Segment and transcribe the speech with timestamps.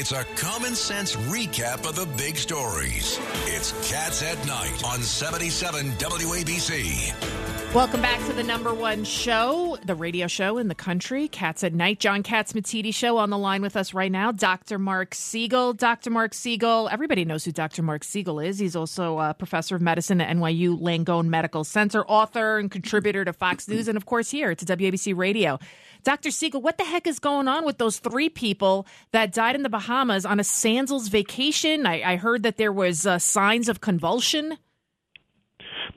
[0.00, 3.18] It's a common sense recap of the big stories.
[3.46, 7.47] It's Cats at Night on 77 WABC.
[7.74, 11.74] Welcome back to the number one show, the radio show in the country, Cats at
[11.74, 12.00] Night.
[12.00, 14.32] John Catsimatidis show on the line with us right now.
[14.32, 14.78] Dr.
[14.78, 15.74] Marc Siegel.
[15.74, 16.08] Dr.
[16.08, 17.82] Marc Siegel, everybody knows who Dr.
[17.82, 18.58] Marc Siegel is.
[18.58, 23.34] He's also a professor of medicine at NYU Langone Medical Center, author and contributor to
[23.34, 25.58] Fox News, and of course here to WABC Radio.
[26.04, 26.30] Dr.
[26.30, 29.68] Siegel, what the heck is going on with those three people that died in the
[29.68, 31.86] Bahamas on a Sandals vacation?
[31.86, 34.56] I, I heard that there was uh, signs of convulsion.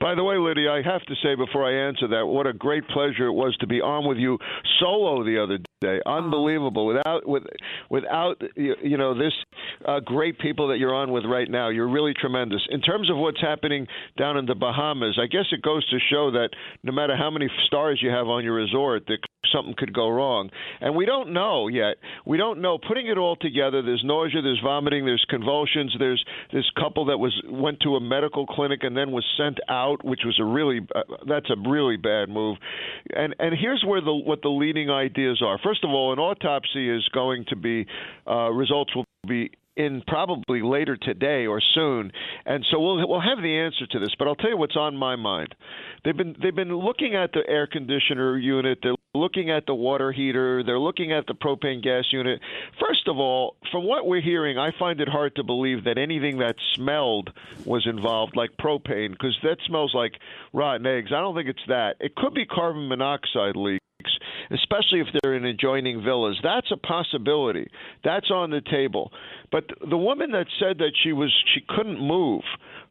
[0.00, 2.86] By the way, Lydia, I have to say before I answer that, what a great
[2.88, 4.38] pleasure it was to be on with you
[4.80, 6.00] solo the other day.
[6.06, 6.86] Unbelievable.
[6.86, 7.44] Without with
[7.90, 9.32] without you, know this
[9.86, 12.62] uh, great people that you're on with right now, you're really tremendous.
[12.70, 16.30] In terms of what's happening down in the Bahamas, I guess it goes to show
[16.32, 16.50] that
[16.82, 19.18] no matter how many stars you have on your resort, that
[19.52, 20.50] something could go wrong.
[20.80, 21.96] And we don't know yet.
[22.26, 22.78] We don't know.
[22.78, 25.94] Putting it all together, there's nausea, there's vomiting, there's convulsions.
[25.98, 30.04] There's this couple that was went to a medical clinic and then was sent out,
[30.04, 32.58] which was a really uh, that's a really bad move.
[33.14, 35.58] And and here's where the what the leading ideas are.
[35.62, 37.86] First of all, an autopsy is going to be
[38.26, 42.12] uh, results will be in probably later today or soon,
[42.44, 44.10] and so we'll we'll have the answer to this.
[44.18, 45.54] But I'll tell you what's on my mind.
[46.04, 48.78] They've been they've been looking at the air conditioner unit.
[48.82, 50.64] They're looking at the water heater.
[50.64, 52.40] They're looking at the propane gas unit.
[52.80, 56.38] First of all, from what we're hearing, I find it hard to believe that anything
[56.38, 57.30] that smelled
[57.64, 60.14] was involved, like propane, because that smells like
[60.52, 61.12] rotten eggs.
[61.14, 61.96] I don't think it's that.
[62.00, 63.80] It could be carbon monoxide leak
[64.50, 66.38] especially if they're in adjoining villas.
[66.42, 67.68] That's a possibility.
[68.04, 69.12] That's on the table.
[69.50, 72.42] But the woman that said that she was she couldn't move,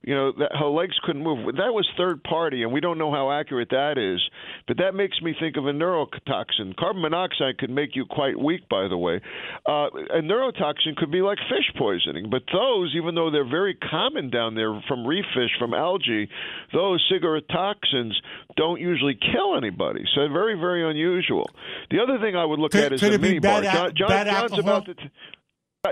[0.04, 3.12] you know, that her legs couldn't move, that was third party, and we don't know
[3.12, 4.20] how accurate that is.
[4.68, 6.76] But that makes me think of a neurotoxin.
[6.78, 9.22] Carbon monoxide could make you quite weak, by the way.
[9.68, 14.30] Uh, a neurotoxin could be like fish poisoning, but those, even though they're very common
[14.30, 16.28] down there from reef fish, from algae,
[16.74, 18.20] those ciguatera toxins
[18.58, 20.04] don't usually kill anybody.
[20.16, 21.48] So very, very unusual.
[21.92, 23.58] The other thing I would look Could- at is could be mini bar.
[23.58, 24.60] al- John, John, John's alcohol?
[24.60, 24.94] about to.
[24.96, 25.10] T-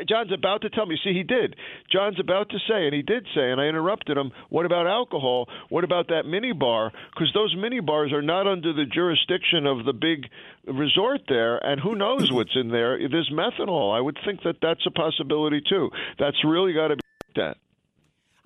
[0.08, 1.00] John's about to tell me.
[1.04, 1.56] See, he did.
[1.92, 4.32] John's about to say, and he did say, and I interrupted him.
[4.50, 5.48] What about alcohol?
[5.70, 6.92] What about that mini bar?
[7.12, 10.30] Because those mini bars are not under the jurisdiction of the big
[10.68, 13.00] resort there, and who knows what's in there?
[13.00, 13.98] There's methanol.
[13.98, 15.90] I would think that that's a possibility too.
[16.20, 17.58] That's really got to be looked at.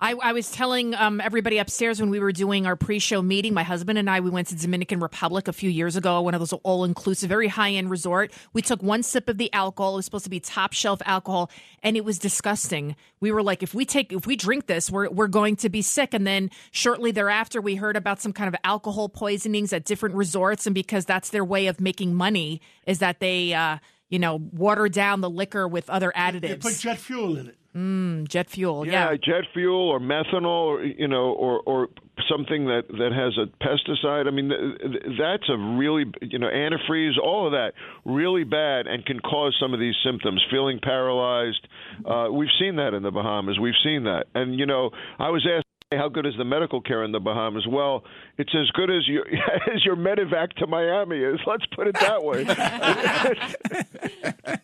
[0.00, 3.54] I, I was telling um, everybody upstairs when we were doing our pre-show meeting.
[3.54, 6.20] My husband and I we went to Dominican Republic a few years ago.
[6.20, 8.32] One of those all-inclusive, very high-end resort.
[8.52, 9.94] We took one sip of the alcohol.
[9.94, 11.50] It was supposed to be top-shelf alcohol,
[11.82, 12.96] and it was disgusting.
[13.20, 15.80] We were like, if we take, if we drink this, we're we're going to be
[15.80, 16.12] sick.
[16.12, 20.66] And then shortly thereafter, we heard about some kind of alcohol poisonings at different resorts,
[20.66, 23.78] and because that's their way of making money, is that they, uh,
[24.08, 26.40] you know, water down the liquor with other additives.
[26.40, 27.58] They put jet fuel in it.
[27.76, 29.16] Mm, jet fuel, Yeah, yeah.
[29.16, 31.88] jet fuel or methanol, or you know, or or
[32.28, 34.28] something that that has a pesticide.
[34.28, 37.72] I mean, th- th- that's a really you know antifreeze, all of that,
[38.04, 40.40] really bad, and can cause some of these symptoms.
[40.52, 41.66] Feeling paralyzed.
[42.06, 43.58] Uh, we've seen that in the Bahamas.
[43.58, 45.64] We've seen that, and you know, I was asked.
[45.92, 47.66] How good is the medical care in the Bahamas?
[47.68, 48.02] Well,
[48.36, 49.24] it's as good as your
[49.74, 51.38] as your medevac to Miami is.
[51.46, 52.44] Let's put it that way.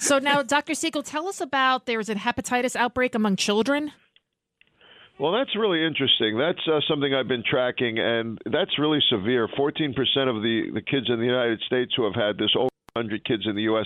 [0.00, 0.72] So now, Dr.
[0.74, 3.92] Siegel, tell us about there's a hepatitis outbreak among children.
[5.18, 6.38] Well, that's really interesting.
[6.38, 9.46] That's uh, something I've been tracking, and that's really severe.
[9.48, 9.90] 14%
[10.26, 13.42] of the, the kids in the United States who have had this, over 100 kids
[13.46, 13.84] in the U.S.,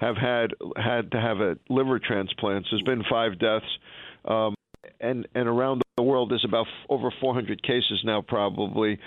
[0.00, 2.66] have had had to have a liver transplant.
[2.70, 3.64] There's been five deaths,
[4.26, 4.54] um,
[5.00, 8.98] and and around the world there's about over 400 cases now, probably.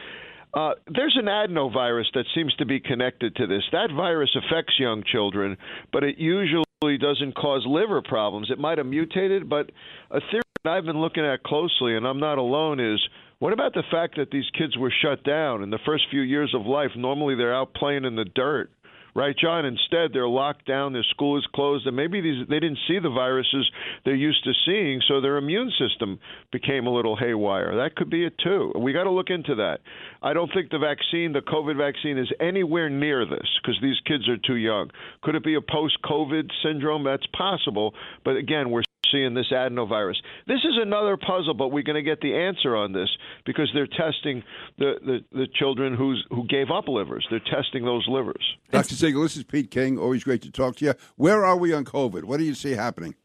[0.53, 3.63] Uh, there's an adenovirus that seems to be connected to this.
[3.71, 5.57] That virus affects young children,
[5.91, 6.63] but it usually
[6.99, 8.49] doesn't cause liver problems.
[8.49, 9.71] It might have mutated, but
[10.09, 12.99] a theory that I've been looking at closely, and I'm not alone, is
[13.39, 16.53] what about the fact that these kids were shut down in the first few years
[16.55, 16.91] of life?
[16.95, 18.71] Normally they're out playing in the dirt
[19.17, 19.65] right, John?
[19.65, 23.09] Instead, they're locked down, their school is closed, and maybe these they didn't see the
[23.09, 23.69] viruses
[24.05, 26.19] they're used to seeing, so their immune system
[26.51, 27.75] became a little haywire.
[27.75, 28.71] That could be it too.
[28.79, 29.79] We got to look into that.
[30.21, 34.29] I don't think the vaccine, the COVID vaccine, is anywhere near this because these kids
[34.29, 34.91] are too young.
[35.23, 37.03] Could it be a post-COVID syndrome?
[37.03, 37.93] That's possible,
[38.23, 40.15] but again, we're seeing this adenovirus.
[40.48, 43.09] This is another puzzle, but we're going to get the answer on this
[43.45, 44.44] because they're testing
[44.77, 47.25] the, the, the children who's, who gave up livers.
[47.30, 48.44] They're testing those livers.
[48.71, 48.95] Dr.
[48.95, 49.98] Siegel, this is Pete King.
[49.98, 50.94] Always great to talk to you.
[51.15, 52.24] Where are we on COVID?
[52.24, 53.15] What do you see happening?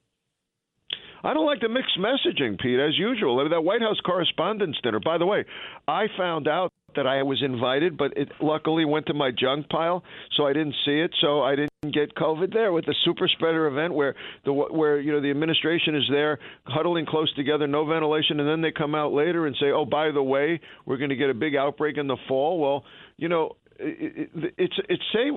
[1.25, 3.38] I don't like the mixed messaging, Pete, as usual.
[3.38, 4.99] I mean, that White House Correspondents' Dinner.
[4.99, 5.44] By the way,
[5.87, 10.02] I found out that I was invited, but it luckily went to my junk pile,
[10.36, 11.12] so I didn't see it.
[11.20, 15.12] So I didn't get COVID there with the super spreader event where the where you
[15.12, 19.12] know the administration is there huddling close together, no ventilation, and then they come out
[19.12, 22.06] later and say, "Oh, by the way, we're going to get a big outbreak in
[22.06, 22.84] the fall." Well,
[23.16, 25.30] you know, it, it, it's it's say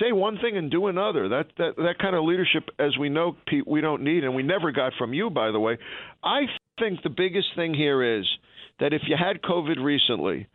[0.00, 1.28] say one thing and do another.
[1.28, 4.42] That that that kind of leadership, as we know, Pete, we don't need, and we
[4.42, 5.78] never got from you, by the way.
[6.22, 6.42] I
[6.78, 8.26] think the biggest thing here is
[8.80, 10.48] that if you had COVID recently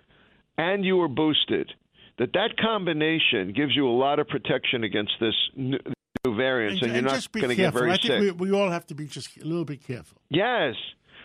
[0.57, 1.71] and you were boosted,
[2.18, 5.77] that that combination gives you a lot of protection against this new,
[6.25, 8.04] new variant, and, and, you're not going to get very I sick.
[8.04, 10.18] think we, we all have to be just a little bit careful.
[10.30, 10.75] Yes.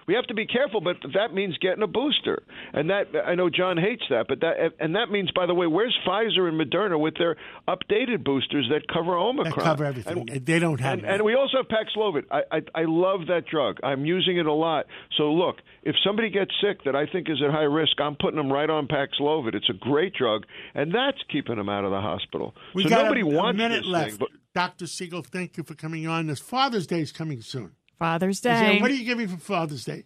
[0.06, 3.48] We have to be careful, but that means getting a booster, and that I know
[3.48, 6.98] John hates that, but that and that means, by the way, where's Pfizer and Moderna
[6.98, 7.36] with their
[7.68, 9.58] updated boosters that cover Omicron?
[9.58, 10.28] That cover everything.
[10.30, 10.98] And, they don't have.
[10.98, 12.24] And, and, we also have Paxlovid.
[12.30, 13.78] I, I I love that drug.
[13.82, 14.86] I'm using it a lot.
[15.16, 18.36] So look, if somebody gets sick that I think is at high risk, I'm putting
[18.36, 19.54] them right on Paxlovid.
[19.54, 20.44] It's a great drug,
[20.74, 22.54] and that's keeping them out of the hospital.
[22.74, 24.10] We so got nobody a, wants a minute this left.
[24.10, 24.18] thing.
[24.18, 24.86] But Dr.
[24.86, 26.26] Siegel, thank you for coming on.
[26.26, 27.72] This Father's Day is coming soon.
[28.02, 28.80] Father's Is there- Day.
[28.80, 30.04] what are you giving for Father's Day?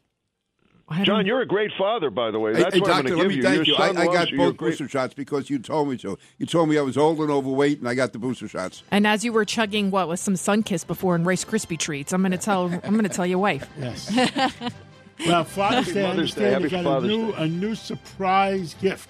[1.02, 2.52] John, you're a great father, by the way.
[2.52, 3.42] That's hey, what I'm going to give you.
[3.42, 3.74] thank you.
[3.74, 4.36] I, I got you.
[4.36, 4.70] Both great.
[4.70, 6.16] booster shots because you told me to.
[6.38, 8.84] You told me I was old and overweight, and I got the booster shots.
[8.92, 12.20] and as you were chugging what with some Sunkist before and Rice Krispie treats, I'm
[12.22, 13.66] going to tell I'm going to tell your wife.
[13.80, 14.12] Yes.
[15.26, 16.54] well, Father's Day, I Mother's Day.
[16.54, 17.38] understand you Happy got Father's a new Day.
[17.42, 19.08] a new surprise gift.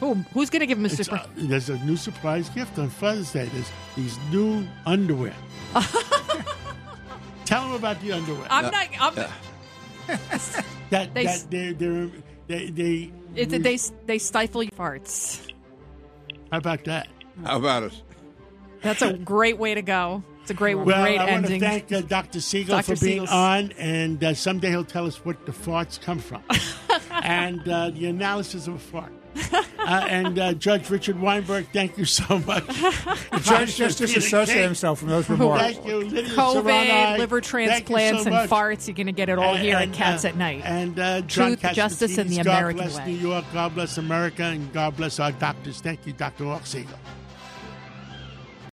[0.00, 1.26] Who who's going to give him a surprise?
[1.26, 1.40] super?
[1.40, 3.50] uh, there's a new surprise gift on Father's Day.
[3.52, 5.34] There's these new underwear.
[7.52, 8.46] Tell them about the underwear.
[8.48, 8.86] I'm not.
[8.98, 9.14] I'm,
[10.88, 12.10] that they- that they're, they're,
[12.46, 15.46] they they it, they they stifle your farts.
[16.50, 17.08] how about that?
[17.44, 18.02] How about it?
[18.80, 20.22] That's a great way to go.
[20.40, 22.40] It's a great Well, great I want to thank uh, Dr.
[22.40, 22.96] Siegel Dr.
[22.96, 26.42] for being Siegel's- on, and uh, someday he'll tell us what the farts come from,
[27.22, 29.12] and uh, the analysis of a fart.
[29.82, 32.64] Uh, and uh, Judge Richard Weinberg, thank you so much.
[33.32, 35.60] The judge just disassociated himself from those remarks.
[35.60, 37.18] Thank you, Lydia COVID, Serrani.
[37.18, 38.86] liver Thank you transplants, so and farts.
[38.86, 40.62] You're going to get it all here And, at Cats uh, at Night.
[40.64, 43.06] And uh, John Truth, justice, and the Catsimatidis, American God bless way.
[43.06, 43.44] New York.
[43.52, 45.80] God bless America, and God bless our doctors.
[45.80, 46.44] Thank you, Dr.
[46.44, 46.96] Ork Siegel.